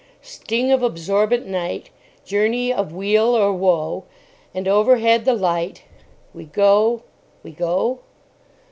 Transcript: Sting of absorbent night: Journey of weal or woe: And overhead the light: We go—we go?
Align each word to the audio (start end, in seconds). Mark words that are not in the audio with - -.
Sting 0.23 0.71
of 0.71 0.81
absorbent 0.81 1.45
night: 1.45 1.91
Journey 2.25 2.73
of 2.73 2.91
weal 2.91 3.37
or 3.37 3.53
woe: 3.53 4.05
And 4.51 4.67
overhead 4.67 5.25
the 5.25 5.35
light: 5.35 5.83
We 6.33 6.45
go—we 6.45 7.51
go? 7.51 7.99